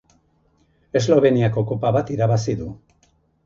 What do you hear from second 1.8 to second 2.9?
bat irabazi du.